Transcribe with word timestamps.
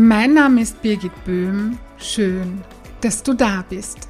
Mein 0.00 0.34
Name 0.34 0.60
ist 0.60 0.80
Birgit 0.80 1.24
Böhm. 1.24 1.76
Schön, 1.98 2.62
dass 3.00 3.20
du 3.24 3.34
da 3.34 3.64
bist. 3.68 4.08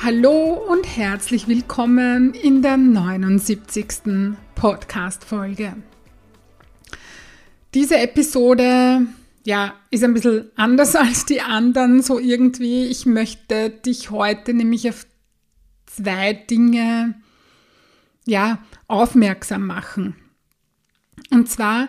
Hallo 0.00 0.64
und 0.70 0.84
herzlich 0.84 1.48
willkommen 1.48 2.32
in 2.32 2.62
der 2.62 2.76
79. 2.76 4.36
Podcast-Folge. 4.54 5.74
Diese 7.74 7.98
Episode, 7.98 9.08
ja, 9.44 9.74
ist 9.90 10.04
ein 10.04 10.14
bisschen 10.14 10.52
anders 10.54 10.94
als 10.94 11.26
die 11.26 11.40
anderen, 11.40 12.00
so 12.00 12.20
irgendwie. 12.20 12.84
Ich 12.84 13.06
möchte 13.06 13.70
dich 13.70 14.12
heute 14.12 14.54
nämlich 14.54 14.88
auf 14.88 15.04
zwei 15.86 16.32
Dinge, 16.32 17.20
ja, 18.24 18.62
aufmerksam 18.86 19.66
machen. 19.66 20.14
Und 21.32 21.50
zwar 21.50 21.88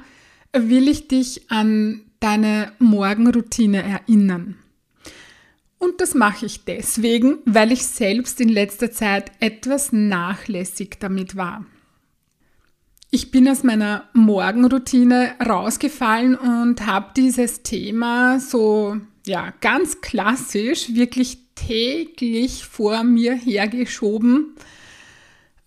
will 0.52 0.88
ich 0.88 1.08
dich 1.08 1.52
an 1.52 2.10
deine 2.24 2.72
Morgenroutine 2.80 3.84
erinnern. 3.84 4.56
Und 5.78 6.00
das 6.00 6.16
mache 6.16 6.46
ich 6.46 6.64
deswegen, 6.64 7.40
weil 7.46 7.74
ich 7.74 7.86
selbst 7.86 8.40
in 8.40 8.48
letzter 8.48 8.92
Zeit 8.92 9.32
etwas 9.42 9.92
nachlässig 9.92 10.98
damit 11.02 11.36
war. 11.36 11.66
Ich 13.12 13.32
bin 13.32 13.48
aus 13.50 13.64
meiner 13.64 14.10
Morgenroutine 14.14 15.36
rausgefallen 15.46 16.36
und 16.36 16.88
habe 16.88 17.12
dieses 17.18 17.62
Thema 17.62 18.40
so, 18.40 18.98
ja, 19.28 19.54
ganz 19.60 20.00
klassisch, 20.00 20.94
wirklich 20.96 21.40
täglich 21.56 22.66
vor 22.66 23.04
mir 23.04 23.34
hergeschoben. 23.34 24.56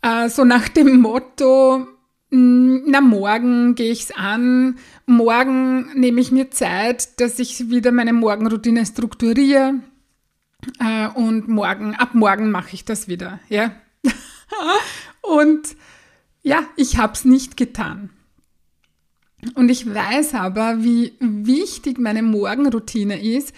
Äh, 0.00 0.28
so 0.30 0.44
nach 0.44 0.68
dem 0.68 1.00
Motto, 1.00 1.86
na, 2.30 3.00
morgen 3.00 3.74
gehe 3.74 3.92
ich 3.92 4.04
es 4.04 4.10
an. 4.10 4.78
Morgen 5.06 5.98
nehme 5.98 6.20
ich 6.20 6.32
mir 6.32 6.50
Zeit, 6.50 7.20
dass 7.20 7.38
ich 7.38 7.70
wieder 7.70 7.92
meine 7.92 8.12
Morgenroutine 8.12 8.84
strukturiere. 8.84 9.74
Äh, 10.80 11.08
und 11.08 11.48
morgen, 11.48 11.94
ab 11.94 12.14
morgen 12.14 12.50
mache 12.50 12.74
ich 12.74 12.84
das 12.84 13.06
wieder. 13.06 13.38
Ja? 13.48 13.76
und 15.22 15.76
ja, 16.42 16.64
ich 16.76 16.98
habe 16.98 17.12
es 17.12 17.24
nicht 17.24 17.56
getan. 17.56 18.10
Und 19.54 19.68
ich 19.68 19.92
weiß 19.92 20.34
aber, 20.34 20.82
wie 20.82 21.12
wichtig 21.20 21.98
meine 21.98 22.22
Morgenroutine 22.22 23.22
ist. 23.22 23.52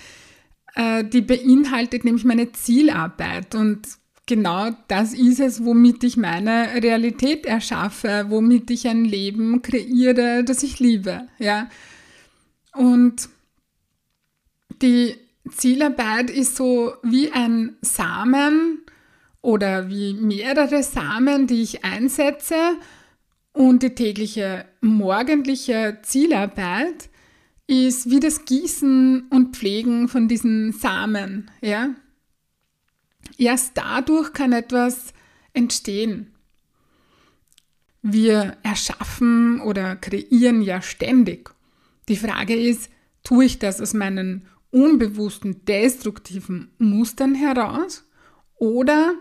Äh, 0.75 1.05
die 1.05 1.23
beinhaltet 1.23 2.05
nämlich 2.05 2.25
meine 2.25 2.53
Zielarbeit. 2.53 3.55
Und 3.55 3.89
genau 4.29 4.71
das 4.87 5.15
ist 5.15 5.41
es, 5.41 5.65
womit 5.65 6.05
ich 6.05 6.17
meine 6.17 6.75
Realität 6.81 7.47
erschaffe, 7.47 8.27
womit 8.29 8.71
ich 8.71 8.87
ein 8.87 9.05
Leben 9.05 9.63
kreiere, 9.63 10.45
das 10.45 10.63
ich 10.63 10.79
liebe, 10.79 11.27
ja. 11.39 11.69
Und 12.75 13.29
die 14.81 15.17
Zielarbeit 15.51 16.31
ist 16.31 16.55
so 16.55 16.93
wie 17.03 17.33
ein 17.33 17.77
Samen 17.81 18.83
oder 19.41 19.89
wie 19.89 20.15
mehrere 20.15 20.85
Samen, 20.85 21.47
die 21.49 21.63
ich 21.63 21.85
einsetze 21.85 22.77
und 23.53 23.83
die 23.83 23.95
tägliche 23.95 24.67
morgendliche 24.81 25.99
Zielarbeit 26.03 27.09
ist 27.67 28.11
wie 28.11 28.21
das 28.21 28.45
Gießen 28.45 29.27
und 29.31 29.57
Pflegen 29.57 30.09
von 30.09 30.29
diesen 30.29 30.73
Samen, 30.73 31.51
ja. 31.61 31.91
Erst 33.37 33.77
dadurch 33.77 34.33
kann 34.33 34.53
etwas 34.53 35.13
entstehen. 35.53 36.33
Wir 38.03 38.57
erschaffen 38.63 39.61
oder 39.61 39.97
kreieren 39.97 40.63
ja 40.63 40.81
ständig. 40.81 41.51
Die 42.09 42.17
Frage 42.17 42.55
ist, 42.55 42.91
tue 43.25 43.45
ich 43.45 43.59
das 43.59 43.81
aus 43.81 43.93
meinen 43.93 44.47
unbewussten, 44.71 45.65
destruktiven 45.65 46.71
Mustern 46.79 47.35
heraus 47.35 48.05
oder 48.57 49.15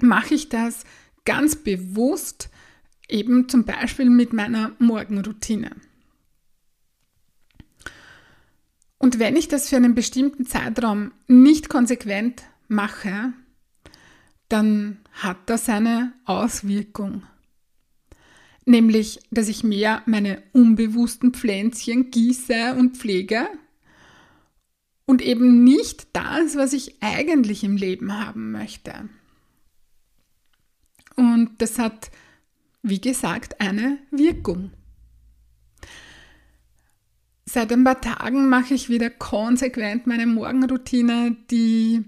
mache 0.00 0.34
ich 0.34 0.48
das 0.48 0.84
ganz 1.24 1.56
bewusst, 1.56 2.50
eben 3.08 3.48
zum 3.48 3.64
Beispiel 3.64 4.10
mit 4.10 4.32
meiner 4.32 4.72
Morgenroutine? 4.78 5.70
Und 8.98 9.18
wenn 9.18 9.36
ich 9.36 9.48
das 9.48 9.68
für 9.68 9.76
einen 9.76 9.94
bestimmten 9.94 10.46
Zeitraum 10.46 11.12
nicht 11.26 11.68
konsequent 11.68 12.42
mache, 12.68 13.32
dann 14.48 14.98
hat 15.12 15.38
das 15.46 15.68
eine 15.68 16.12
Auswirkung. 16.24 17.22
Nämlich, 18.64 19.20
dass 19.30 19.48
ich 19.48 19.62
mehr 19.62 20.02
meine 20.06 20.42
unbewussten 20.52 21.32
Pflänzchen 21.32 22.10
gieße 22.10 22.74
und 22.74 22.96
pflege 22.96 23.48
und 25.04 25.22
eben 25.22 25.62
nicht 25.62 26.08
das, 26.12 26.56
was 26.56 26.72
ich 26.72 26.96
eigentlich 27.00 27.62
im 27.62 27.76
Leben 27.76 28.12
haben 28.18 28.50
möchte. 28.50 29.08
Und 31.14 31.52
das 31.58 31.78
hat, 31.78 32.10
wie 32.82 33.00
gesagt, 33.00 33.60
eine 33.60 33.98
Wirkung. 34.10 34.72
Seit 37.46 37.72
ein 37.72 37.84
paar 37.84 38.00
Tagen 38.00 38.48
mache 38.48 38.74
ich 38.74 38.88
wieder 38.88 39.08
konsequent 39.08 40.06
meine 40.08 40.26
Morgenroutine, 40.26 41.36
die 41.50 42.04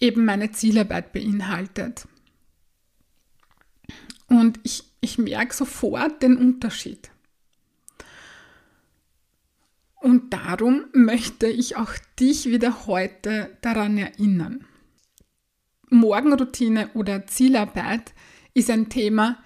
eben 0.00 0.24
meine 0.24 0.50
Zielarbeit 0.50 1.12
beinhaltet. 1.12 2.08
Und 4.28 4.58
ich, 4.62 4.84
ich 5.00 5.18
merke 5.18 5.54
sofort 5.54 6.22
den 6.22 6.36
Unterschied. 6.36 7.10
Und 10.00 10.32
darum 10.32 10.86
möchte 10.92 11.46
ich 11.46 11.76
auch 11.76 11.92
dich 12.18 12.46
wieder 12.46 12.86
heute 12.86 13.56
daran 13.60 13.98
erinnern. 13.98 14.64
Morgenroutine 15.90 16.90
oder 16.94 17.26
Zielarbeit 17.26 18.14
ist 18.54 18.70
ein 18.70 18.88
Thema, 18.88 19.38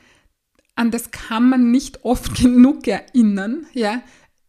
an 0.76 0.90
das 0.90 1.10
kann 1.10 1.48
man 1.48 1.70
nicht 1.70 2.04
oft 2.04 2.34
genug 2.40 2.86
erinnern, 2.86 3.66
ja, 3.72 4.02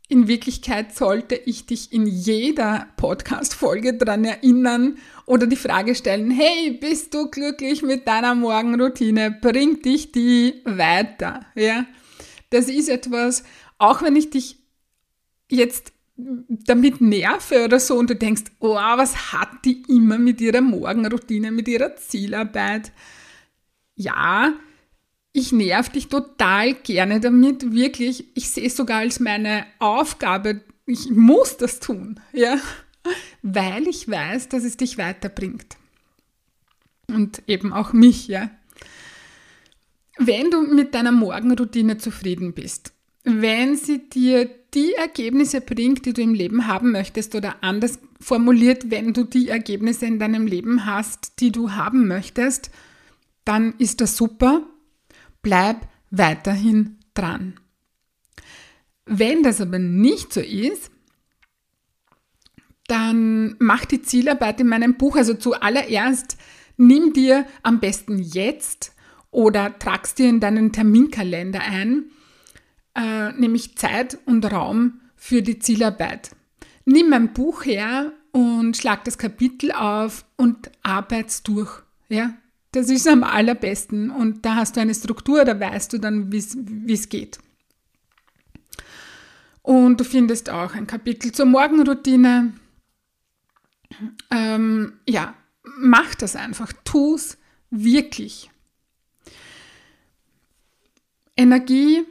in 0.07 0.27
Wirklichkeit 0.27 0.95
sollte 0.95 1.35
ich 1.35 1.65
dich 1.65 1.91
in 1.91 2.05
jeder 2.05 2.87
Podcast-Folge 2.97 3.95
daran 3.95 4.23
erinnern 4.23 4.97
oder 5.25 5.47
die 5.47 5.55
Frage 5.55 5.95
stellen, 5.95 6.29
hey, 6.29 6.77
bist 6.79 7.13
du 7.13 7.29
glücklich 7.29 7.81
mit 7.81 8.07
deiner 8.07 8.35
Morgenroutine? 8.35 9.31
Bringt 9.41 9.83
dich 9.85 10.11
die 10.11 10.61
weiter? 10.65 11.45
Ja, 11.55 11.85
das 12.51 12.69
ist 12.69 12.89
etwas, 12.89 13.43
auch 13.79 14.03
wenn 14.03 14.15
ich 14.15 14.29
dich 14.29 14.57
jetzt 15.49 15.91
damit 16.17 17.01
nerve 17.01 17.65
oder 17.65 17.79
so 17.79 17.97
und 17.97 18.09
du 18.09 18.15
denkst, 18.15 18.43
oh, 18.59 18.75
was 18.75 19.33
hat 19.33 19.65
die 19.65 19.83
immer 19.87 20.17
mit 20.17 20.39
ihrer 20.39 20.61
Morgenroutine, 20.61 21.51
mit 21.51 21.67
ihrer 21.67 21.95
Zielarbeit? 21.95 22.91
Ja, 23.95 24.53
ich 25.35 25.51
nerv 25.51 25.89
dich 25.89 26.07
total 26.07 26.73
gerne 26.75 27.19
damit, 27.19 27.73
wirklich. 27.73 28.25
Ich 28.35 28.49
sehe 28.49 28.67
es 28.67 28.77
sogar 28.77 28.99
als 28.99 29.19
meine 29.19 29.65
Aufgabe, 29.79 30.61
ich 30.85 31.09
muss 31.09 31.57
das 31.57 31.81
tun, 31.81 32.21
ja, 32.31 32.57
weil 33.41 33.87
ich 33.87 34.09
weiß, 34.09 34.47
dass 34.47 34.63
es 34.63 34.77
dich 34.77 34.97
weiterbringt. 34.97 35.75
Und 37.07 37.43
eben 37.47 37.73
auch 37.73 37.91
mich, 37.91 38.27
ja. 38.27 38.49
Wenn 40.17 40.51
du 40.51 40.61
mit 40.61 40.95
deiner 40.95 41.11
Morgenroutine 41.11 41.97
zufrieden 41.97 42.53
bist, 42.53 42.93
wenn 43.25 43.75
sie 43.75 44.09
dir 44.09 44.49
die 44.73 44.93
Ergebnisse 44.93 45.59
bringt, 45.59 46.05
die 46.05 46.13
du 46.13 46.21
im 46.21 46.33
Leben 46.33 46.67
haben 46.67 46.91
möchtest, 46.91 47.35
oder 47.35 47.57
anders 47.61 47.99
formuliert, 48.21 48.89
wenn 48.89 49.13
du 49.13 49.25
die 49.25 49.49
Ergebnisse 49.49 50.05
in 50.05 50.17
deinem 50.17 50.47
Leben 50.47 50.85
hast, 50.85 51.41
die 51.41 51.51
du 51.51 51.73
haben 51.73 52.07
möchtest, 52.07 52.71
dann 53.43 53.73
ist 53.79 53.99
das 53.99 54.15
super 54.15 54.65
bleib 55.45 55.87
weiterhin 56.09 56.97
dran. 57.13 57.59
Wenn 59.05 59.43
das 59.43 59.61
aber 59.61 59.77
nicht 59.77 60.33
so 60.33 60.41
ist, 60.41 60.89
dann 62.87 63.55
mach 63.59 63.85
die 63.85 64.01
Zielarbeit 64.01 64.59
in 64.59 64.67
meinem 64.67 64.95
Buch. 64.95 65.15
Also 65.15 65.35
zuallererst 65.35 66.37
nimm 66.77 67.13
dir 67.13 67.45
am 67.61 67.79
besten 67.79 68.17
jetzt 68.17 68.95
oder 69.29 69.77
tragst 69.77 70.17
dir 70.17 70.29
in 70.29 70.39
deinen 70.39 70.71
Terminkalender 70.71 71.61
ein, 71.61 72.05
äh, 72.95 73.31
nämlich 73.33 73.77
Zeit 73.77 74.17
und 74.25 74.51
Raum 74.51 74.99
für 75.15 75.43
die 75.43 75.59
Zielarbeit. 75.59 76.31
Nimm 76.85 77.13
ein 77.13 77.33
Buch 77.33 77.65
her 77.65 78.13
und 78.31 78.75
schlag 78.77 79.03
das 79.03 79.19
Kapitel 79.19 79.71
auf 79.71 80.25
und 80.37 80.71
arbeit's 80.81 81.43
durch. 81.43 81.83
Ja, 82.09 82.33
das 82.75 82.89
ist 82.89 83.07
am 83.07 83.23
allerbesten 83.23 84.11
und 84.11 84.45
da 84.45 84.55
hast 84.55 84.75
du 84.75 84.81
eine 84.81 84.93
Struktur, 84.93 85.45
da 85.45 85.57
weißt 85.57 85.93
du 85.93 85.97
dann, 85.97 86.31
wie 86.31 86.93
es 86.93 87.09
geht. 87.09 87.39
Und 89.61 89.99
du 89.99 90.03
findest 90.03 90.49
auch 90.49 90.75
ein 90.75 90.85
Kapitel 90.85 91.31
zur 91.31 91.45
Morgenroutine. 91.45 92.53
Ähm, 94.29 94.93
ja, 95.07 95.33
mach 95.79 96.15
das 96.15 96.35
einfach, 96.35 96.71
tu 96.83 97.15
es 97.15 97.37
wirklich. 97.71 98.51
Energie 101.37 102.03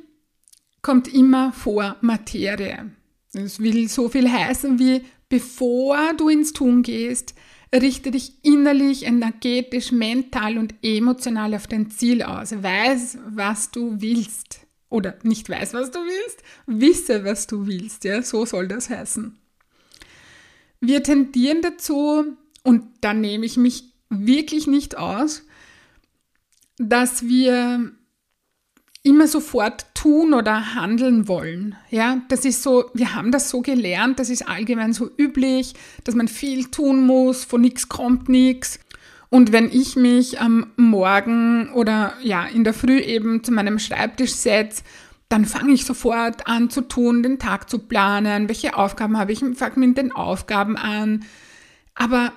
kommt 0.83 1.13
immer 1.13 1.53
vor 1.53 1.97
Materie. 2.01 2.91
Das 3.33 3.61
will 3.61 3.89
so 3.89 4.09
viel 4.09 4.31
heißen 4.31 4.79
wie, 4.79 5.05
bevor 5.29 6.15
du 6.17 6.29
ins 6.29 6.53
Tun 6.53 6.83
gehst, 6.83 7.35
richte 7.75 8.11
dich 8.11 8.45
innerlich, 8.45 9.05
energetisch, 9.05 9.93
mental 9.93 10.59
und 10.59 10.75
emotional 10.83 11.55
auf 11.55 11.67
dein 11.67 11.91
Ziel 11.91 12.23
aus. 12.23 12.63
Weiß, 12.63 13.19
was 13.27 13.71
du 13.71 14.01
willst. 14.01 14.61
Oder 14.89 15.17
nicht 15.23 15.49
weiß, 15.49 15.75
was 15.75 15.91
du 15.91 15.99
willst, 15.99 16.43
wisse, 16.67 17.25
was 17.25 17.47
du 17.47 17.67
willst. 17.67 18.05
Ja, 18.05 18.23
so 18.23 18.47
soll 18.47 18.69
das 18.69 18.91
heißen. 18.91 19.37
Wir 20.81 21.03
tendieren 21.03 21.63
dazu, 21.63 22.37
und 22.63 22.85
da 23.01 23.13
nehme 23.13 23.45
ich 23.45 23.57
mich 23.57 23.93
wirklich 24.09 24.67
nicht 24.67 24.97
aus, 24.97 25.43
dass 26.79 27.27
wir 27.27 27.93
immer 29.05 29.29
sofort 29.29 29.87
tun 29.95 30.33
oder 30.35 30.75
handeln 30.75 31.29
wollen. 31.29 31.77
Ja, 31.91 32.23
das 32.29 32.45
ist 32.45 32.63
so, 32.63 32.91
wir 32.95 33.15
haben 33.15 33.31
das 33.31 33.51
so 33.51 33.61
gelernt, 33.61 34.19
das 34.19 34.31
ist 34.31 34.49
allgemein 34.49 34.95
so 34.95 35.11
üblich, 35.19 35.75
dass 36.05 36.15
man 36.15 36.27
viel 36.27 36.65
tun 36.65 37.07
muss, 37.07 37.45
von 37.45 37.61
nichts 37.61 37.89
kommt 37.89 38.29
nichts. 38.29 38.81
Und 39.29 39.53
wenn 39.53 39.71
ich 39.71 39.95
mich 39.95 40.41
am 40.41 40.73
Morgen 40.77 41.69
oder 41.75 42.15
ja, 42.23 42.47
in 42.47 42.65
der 42.65 42.73
Früh 42.73 42.99
eben 42.99 43.45
zu 43.45 43.53
meinem 43.53 43.79
Schreibtisch 43.79 44.33
setze, 44.33 44.83
dann 45.29 45.45
fange 45.45 45.73
ich 45.73 45.85
sofort 45.85 46.47
an 46.47 46.71
zu 46.71 46.81
tun, 46.81 47.23
den 47.23 47.39
Tag 47.39 47.69
zu 47.69 47.81
planen, 47.81 48.49
welche 48.49 48.77
Aufgaben 48.77 49.19
habe 49.19 49.33
ich, 49.33 49.41
fange 49.55 49.87
mit 49.87 49.99
den 49.99 50.13
Aufgaben 50.13 50.77
an. 50.77 51.25
Aber 51.95 52.33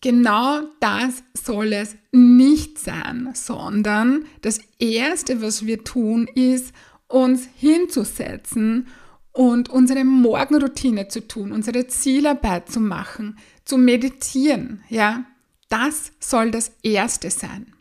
Genau 0.00 0.62
das 0.80 1.22
soll 1.34 1.72
es 1.72 1.96
nicht 2.12 2.78
sein, 2.78 3.30
sondern 3.34 4.24
das 4.42 4.60
Erste, 4.78 5.40
was 5.40 5.66
wir 5.66 5.84
tun, 5.84 6.28
ist, 6.34 6.72
uns 7.08 7.48
hinzusetzen 7.56 8.88
und 9.32 9.68
unsere 9.68 10.04
Morgenroutine 10.04 11.08
zu 11.08 11.26
tun, 11.26 11.52
unsere 11.52 11.86
Zielarbeit 11.86 12.70
zu 12.70 12.80
machen, 12.80 13.38
zu 13.64 13.78
meditieren, 13.78 14.82
ja. 14.88 15.24
Das 15.68 16.12
soll 16.20 16.52
das 16.52 16.72
Erste 16.84 17.28
sein. 17.28 17.74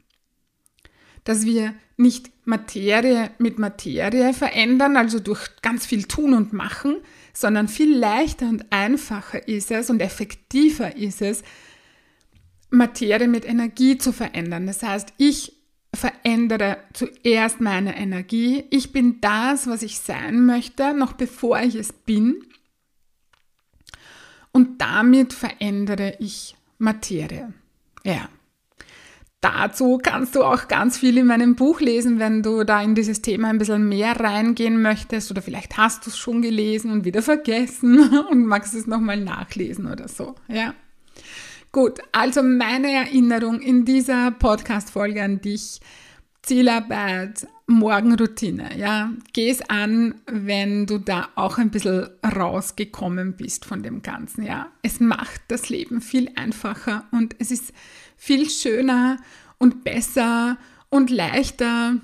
Dass 1.23 1.45
wir 1.45 1.75
nicht 1.97 2.31
Materie 2.45 3.31
mit 3.37 3.59
Materie 3.59 4.33
verändern, 4.33 4.97
also 4.97 5.19
durch 5.19 5.47
ganz 5.61 5.85
viel 5.85 6.05
tun 6.05 6.33
und 6.33 6.51
machen, 6.51 6.97
sondern 7.33 7.67
viel 7.67 7.95
leichter 7.95 8.49
und 8.49 8.71
einfacher 8.71 9.47
ist 9.47 9.69
es 9.71 9.89
und 9.89 10.01
effektiver 10.01 10.95
ist 10.95 11.21
es, 11.21 11.43
Materie 12.69 13.27
mit 13.27 13.45
Energie 13.45 13.97
zu 13.97 14.11
verändern. 14.11 14.67
Das 14.67 14.83
heißt, 14.83 15.13
ich 15.17 15.53
verändere 15.93 16.77
zuerst 16.93 17.61
meine 17.61 17.97
Energie. 17.97 18.65
Ich 18.69 18.91
bin 18.91 19.21
das, 19.21 19.67
was 19.67 19.81
ich 19.81 19.99
sein 19.99 20.45
möchte, 20.45 20.93
noch 20.93 21.13
bevor 21.13 21.59
ich 21.59 21.75
es 21.75 21.93
bin. 21.93 22.43
Und 24.51 24.81
damit 24.81 25.33
verändere 25.33 26.15
ich 26.19 26.55
Materie. 26.77 27.53
Ja. 28.03 28.29
Dazu 29.41 29.99
kannst 30.01 30.35
du 30.35 30.43
auch 30.43 30.67
ganz 30.67 30.97
viel 30.97 31.17
in 31.19 31.27
meinem 31.27 31.55
Buch 31.55 31.79
lesen, 31.79 32.17
wenn 32.17 32.41
du 32.41 32.63
da 32.63 32.81
in 32.81 32.95
dieses 32.95 33.21
Thema 33.21 33.49
ein 33.49 33.59
bisschen 33.59 33.87
mehr 33.87 34.19
reingehen 34.19 34.81
möchtest 34.81 35.29
oder 35.29 35.41
vielleicht 35.43 35.77
hast 35.77 36.05
du 36.05 36.09
es 36.09 36.17
schon 36.17 36.41
gelesen 36.41 36.89
und 36.89 37.05
wieder 37.05 37.21
vergessen 37.21 38.17
und 38.31 38.45
magst 38.45 38.73
es 38.73 38.87
nochmal 38.87 39.19
nachlesen 39.21 39.85
oder 39.85 40.07
so. 40.07 40.35
Ja. 40.47 40.73
Gut, 41.75 41.99
also 42.13 42.41
meine 42.41 42.89
Erinnerung 42.89 43.59
in 43.59 43.83
dieser 43.83 44.31
Podcast-Folge 44.31 45.21
an 45.21 45.41
dich. 45.41 45.81
Zielarbeit, 46.41 47.49
Morgenroutine, 47.67 48.77
ja. 48.77 49.11
Geh 49.33 49.49
es 49.49 49.61
an, 49.69 50.15
wenn 50.25 50.85
du 50.85 50.99
da 50.99 51.27
auch 51.35 51.57
ein 51.57 51.71
bisschen 51.71 52.07
rausgekommen 52.25 53.35
bist 53.35 53.65
von 53.65 53.83
dem 53.83 54.03
Ganzen, 54.03 54.45
ja. 54.45 54.67
Es 54.83 55.01
macht 55.01 55.41
das 55.49 55.67
Leben 55.67 55.99
viel 55.99 56.31
einfacher 56.37 57.03
und 57.11 57.35
es 57.39 57.51
ist 57.51 57.73
viel 58.15 58.49
schöner 58.49 59.17
und 59.57 59.83
besser 59.83 60.57
und 60.89 61.09
leichter 61.09 61.97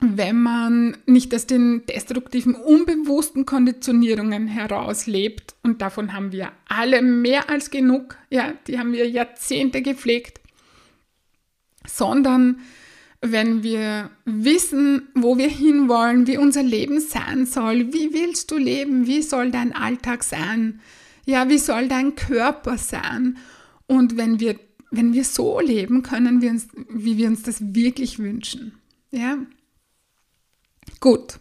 wenn 0.00 0.40
man 0.40 0.96
nicht 1.06 1.34
aus 1.34 1.46
den 1.46 1.84
destruktiven, 1.86 2.54
unbewussten 2.54 3.44
Konditionierungen 3.44 4.46
herauslebt, 4.46 5.54
und 5.62 5.82
davon 5.82 6.14
haben 6.14 6.32
wir 6.32 6.52
alle 6.68 7.02
mehr 7.02 7.50
als 7.50 7.70
genug, 7.70 8.16
ja, 8.30 8.54
die 8.66 8.78
haben 8.78 8.92
wir 8.92 9.08
Jahrzehnte 9.08 9.82
gepflegt, 9.82 10.40
sondern 11.86 12.60
wenn 13.20 13.62
wir 13.62 14.10
wissen, 14.24 15.08
wo 15.14 15.36
wir 15.36 15.48
hinwollen, 15.48 16.26
wie 16.26 16.38
unser 16.38 16.62
Leben 16.62 17.00
sein 17.00 17.44
soll, 17.44 17.92
wie 17.92 18.14
willst 18.14 18.50
du 18.50 18.56
leben, 18.56 19.06
wie 19.06 19.20
soll 19.20 19.50
dein 19.50 19.74
Alltag 19.74 20.24
sein, 20.24 20.80
ja, 21.26 21.50
wie 21.50 21.58
soll 21.58 21.88
dein 21.88 22.14
Körper 22.14 22.78
sein, 22.78 23.36
und 23.86 24.16
wenn 24.16 24.40
wir, 24.40 24.54
wenn 24.90 25.12
wir 25.12 25.24
so 25.24 25.60
leben, 25.60 26.02
können 26.02 26.40
wir 26.40 26.50
uns, 26.50 26.68
wie 26.88 27.18
wir 27.18 27.28
uns 27.28 27.42
das 27.42 27.74
wirklich 27.74 28.18
wünschen, 28.18 28.72
ja, 29.10 29.36
Gut. 30.98 31.38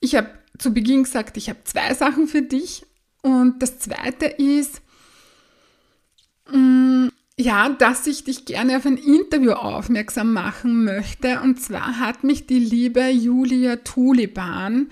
Ich 0.00 0.14
habe 0.14 0.30
zu 0.58 0.72
Beginn 0.72 1.04
gesagt, 1.04 1.36
ich 1.36 1.48
habe 1.48 1.64
zwei 1.64 1.94
Sachen 1.94 2.28
für 2.28 2.42
dich. 2.42 2.84
Und 3.22 3.60
das 3.60 3.78
zweite 3.78 4.26
ist, 4.26 4.80
mh, 6.50 6.58
mm, 6.58 7.12
ja, 7.40 7.68
dass 7.68 8.06
ich 8.08 8.24
dich 8.24 8.46
gerne 8.46 8.76
auf 8.76 8.84
ein 8.84 8.96
Interview 8.96 9.52
aufmerksam 9.52 10.32
machen 10.32 10.84
möchte. 10.84 11.40
Und 11.40 11.60
zwar 11.60 12.00
hat 12.00 12.24
mich 12.24 12.46
die 12.46 12.58
liebe 12.58 13.08
Julia 13.08 13.76
Tuliban 13.76 14.90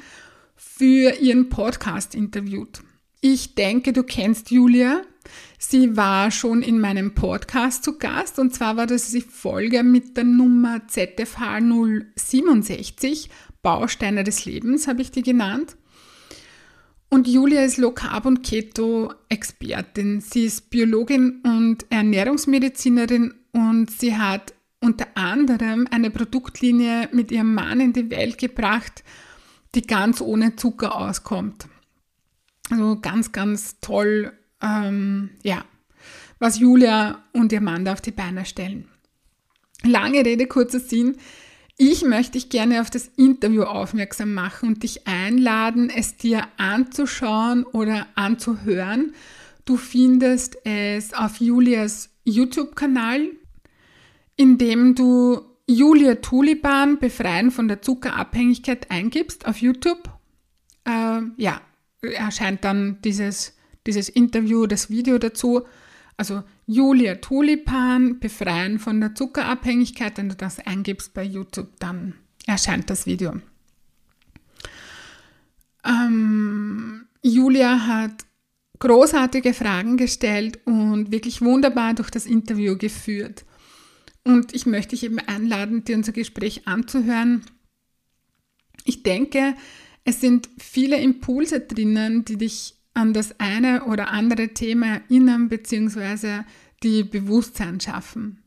für 0.55 1.17
ihren 1.21 1.49
Podcast 1.49 2.15
interviewt. 2.15 2.83
Ich 3.21 3.57
denke, 3.57 3.93
du 3.93 4.05
kennst 4.05 4.53
Julia. 4.53 5.03
Sie 5.59 5.97
war 5.97 6.31
schon 6.31 6.63
in 6.63 6.81
meinem 6.81 7.15
Podcast 7.15 7.83
zu 7.85 7.99
Gast 7.99 8.39
und 8.39 8.55
zwar 8.55 8.77
war 8.77 8.87
das 8.87 9.11
die 9.11 9.23
Folge 9.23 9.83
mit 9.83 10.17
der 10.17 10.25
Nummer 10.25 10.87
ZFH 10.87 11.61
067, 12.15 13.31
Bausteine 13.63 14.23
des 14.23 14.45
Lebens 14.45 14.87
habe 14.87 15.03
ich 15.03 15.11
die 15.11 15.23
genannt. 15.23 15.77
Und 17.09 17.27
Julia 17.27 17.63
ist 17.65 17.79
Low 17.79 17.93
Carb 17.93 18.27
und 18.27 18.43
Keto 18.43 19.13
Expertin. 19.29 20.21
Sie 20.21 20.45
ist 20.45 20.71
Biologin 20.71 21.41
und 21.45 21.87
Ernährungsmedizinerin 21.91 23.35
und 23.53 23.91
sie 23.91 24.17
hat 24.17 24.53
unter 24.81 25.07
anderem 25.15 25.89
eine 25.91 26.11
Produktlinie 26.11 27.09
mit 27.13 27.33
ihrem 27.33 27.55
Mann 27.55 27.81
in 27.81 27.93
die 27.93 28.11
Welt 28.11 28.39
gebracht, 28.39 29.03
die 29.75 29.83
ganz 29.83 30.21
ohne 30.21 30.57
Zucker 30.57 30.97
auskommt. 30.97 31.67
Also 32.71 33.01
ganz, 33.01 33.33
ganz 33.33 33.81
toll 33.81 34.33
ähm, 34.63 35.31
ja, 35.43 35.65
was 36.39 36.59
Julia 36.59 37.25
und 37.33 37.53
ihr 37.53 37.61
Mann 37.61 37.85
da 37.85 37.93
auf 37.93 38.01
die 38.01 38.11
Beine 38.11 38.45
stellen. 38.45 38.89
Lange 39.83 40.25
Rede, 40.25 40.47
kurzer 40.47 40.81
Sinn. 40.81 41.17
Ich 41.79 42.03
möchte 42.03 42.33
dich 42.33 42.49
gerne 42.49 42.81
auf 42.81 42.89
das 42.89 43.09
Interview 43.17 43.65
aufmerksam 43.65 44.33
machen 44.33 44.71
und 44.71 44.83
dich 44.83 45.07
einladen, 45.07 45.91
es 45.91 46.17
dir 46.17 46.49
anzuschauen 46.57 47.65
oder 47.65 48.07
anzuhören. 48.15 49.15
Du 49.67 49.77
findest 49.77 50.57
es 50.65 51.13
auf 51.13 51.37
Julias 51.41 52.09
YouTube-Kanal, 52.25 53.29
indem 54.37 54.95
du 54.95 55.41
Julia 55.67 56.15
Tulipan 56.17 56.99
befreien 56.99 57.51
von 57.51 57.69
der 57.69 57.83
Zuckerabhängigkeit 57.83 58.91
eingibst 58.91 59.47
auf 59.47 59.59
YouTube. 59.59 60.09
Äh, 60.85 61.21
ja, 61.37 61.61
erscheint 62.01 62.65
dann 62.65 63.03
dieses 63.03 63.56
dieses 63.87 64.09
Interview, 64.09 64.67
das 64.67 64.91
Video 64.91 65.19
dazu. 65.19 65.63
Also 66.17 66.43
Julia 66.67 67.17
Tulipan, 67.17 68.21
befreien 68.21 68.79
von 68.79 69.01
der 69.01 69.15
Zuckerabhängigkeit. 69.15 70.17
Wenn 70.17 70.31
du 70.31 70.35
das 70.35 70.59
eingibst 70.61 71.15
bei 71.15 71.23
YouTube, 71.23 71.69
dann 71.79 72.15
erscheint 72.47 72.89
das 72.91 73.07
Video. 73.07 73.35
Ähm, 75.85 77.07
Julia 77.23 77.87
hat 77.87 78.25
großartige 78.79 79.55
Fragen 79.55 79.97
gestellt 79.97 80.59
und 80.65 81.13
wirklich 81.13 81.41
wunderbar 81.43 81.95
durch 81.95 82.11
das 82.11 82.27
Interview 82.27 82.77
geführt. 82.77 83.45
Und 84.25 84.55
ich 84.55 84.67
möchte 84.67 84.91
dich 84.91 85.05
eben 85.05 85.19
einladen, 85.19 85.85
dir 85.85 85.97
unser 85.97 86.13
Gespräch 86.13 86.67
anzuhören. 86.67 87.45
Ich 88.85 89.03
denke, 89.03 89.55
Es 90.09 90.21
sind 90.21 90.49
viele 90.57 91.01
Impulse 91.01 91.59
drinnen, 91.59 92.25
die 92.25 92.37
dich 92.37 92.76
an 92.97 93.13
das 93.13 93.39
eine 93.39 93.85
oder 93.85 94.09
andere 94.11 94.49
Thema 94.49 94.87
erinnern 94.87 95.49
bzw. 95.49 96.45
die 96.83 97.05
Bewusstsein 97.05 97.79
schaffen. 97.79 98.43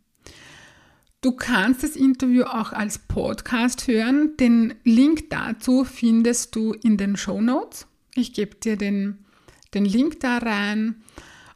Du 1.21 1.33
kannst 1.33 1.83
das 1.83 1.95
Interview 1.95 2.43
auch 2.43 2.71
als 2.71 2.97
Podcast 2.97 3.87
hören. 3.87 4.37
Den 4.37 4.73
Link 4.83 5.29
dazu 5.29 5.83
findest 5.83 6.55
du 6.55 6.73
in 6.73 6.97
den 6.97 7.15
Show 7.17 7.41
Notes. 7.41 7.87
Ich 8.15 8.33
gebe 8.33 8.55
dir 8.55 8.77
den, 8.77 9.25
den 9.73 9.85
Link 9.85 10.21
da 10.21 10.37
rein. 10.37 11.03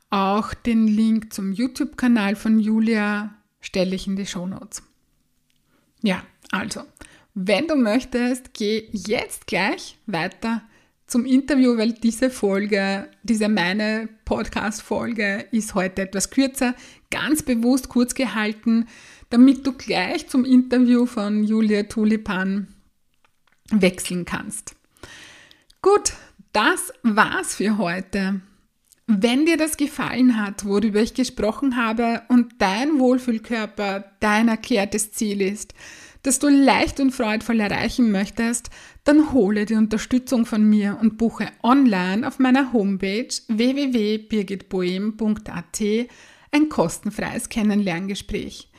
Auch 0.10 0.54
den 0.54 0.88
Link 0.88 1.34
zum 1.34 1.54
YouTube-Kanal 1.54 2.36
von 2.36 2.60
Julia 2.60 3.34
stelle 3.62 3.96
ich 3.96 4.06
in 4.06 4.18
die 4.18 4.28
Show 4.28 4.46
Notes. 4.46 4.84
Ja, 6.02 6.24
also, 6.52 6.82
wenn 7.34 7.68
du 7.68 7.76
möchtest, 7.76 8.54
geh 8.54 8.90
jetzt 8.92 9.48
gleich 9.48 9.98
weiter 10.06 10.62
zum 11.14 11.26
Interview, 11.26 11.78
weil 11.78 11.92
diese 11.92 12.32
Folge, 12.32 13.08
diese 13.22 13.48
meine 13.48 14.10
Podcast-Folge 14.26 15.46
ist 15.52 15.76
heute 15.76 16.02
etwas 16.02 16.32
kürzer, 16.32 16.74
ganz 17.12 17.44
bewusst 17.44 17.88
kurz 17.88 18.16
gehalten, 18.16 18.88
damit 19.30 19.68
du 19.68 19.74
gleich 19.74 20.28
zum 20.28 20.44
Interview 20.44 21.06
von 21.06 21.44
Julia 21.44 21.84
Tulipan 21.84 22.70
wechseln 23.70 24.26
kannst. 24.26 24.76
Gut, 25.84 26.14
das 26.52 26.92
war's 27.04 27.58
für 27.58 27.78
heute. 27.78 28.42
Wenn 29.06 29.46
dir 29.46 29.58
das 29.58 29.78
gefallen 29.78 30.42
hat, 30.44 30.66
worüber 30.66 31.00
ich 31.00 31.14
gesprochen 31.14 31.78
habe 31.78 32.24
und 32.28 32.54
dein 32.58 32.98
Wohlfühlkörper 32.98 34.04
dein 34.20 34.48
erklärtes 34.48 35.12
Ziel 35.12 35.44
ist, 35.44 35.76
das 36.24 36.40
du 36.40 36.50
leicht 36.50 37.00
und 37.00 37.12
freudvoll 37.12 37.60
erreichen 37.60 38.12
möchtest, 38.12 38.70
dann 39.04 39.34
hole 39.34 39.66
die 39.66 39.76
Unterstützung 39.76 40.46
von 40.46 40.68
mir 40.68 40.98
und 41.00 41.18
buche 41.18 41.48
online 41.62 42.28
auf 42.28 42.40
meiner 42.40 42.74
Homepage 42.74 43.28
www.birgitboehm.at 43.48 45.82
ein 46.52 46.70
kostenfreies 46.70 47.50
Kennenlerngespräch. 47.50 48.70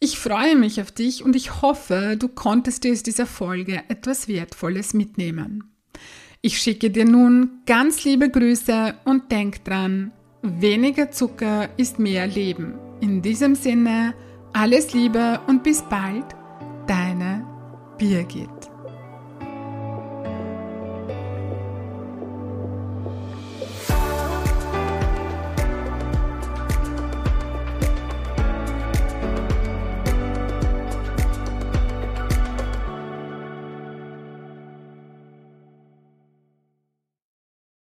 Ich 0.00 0.18
freue 0.18 0.56
mich 0.56 0.80
auf 0.80 0.90
dich 0.90 1.22
und 1.22 1.36
ich 1.36 1.62
hoffe, 1.62 2.16
du 2.18 2.26
konntest 2.26 2.82
dir 2.82 2.92
aus 2.92 3.04
dieser 3.04 3.26
Folge 3.26 3.84
etwas 3.88 4.26
Wertvolles 4.26 4.94
mitnehmen. 4.94 5.62
Ich 6.40 6.58
schicke 6.58 6.90
dir 6.90 7.04
nun 7.04 7.60
ganz 7.66 8.02
liebe 8.02 8.28
Grüße 8.28 8.96
und 9.04 9.30
denk 9.30 9.64
dran, 9.64 10.10
weniger 10.42 11.12
Zucker 11.12 11.68
ist 11.76 12.00
mehr 12.00 12.26
Leben. 12.26 12.74
In 13.00 13.22
diesem 13.22 13.54
Sinne, 13.54 14.14
alles 14.52 14.92
Liebe 14.92 15.40
und 15.46 15.62
bis 15.62 15.82
bald, 15.82 16.24
Birgit. 18.02 18.71